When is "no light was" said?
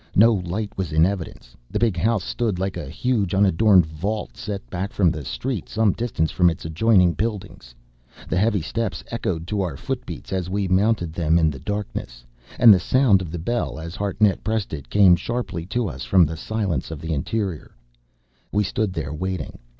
0.15-0.91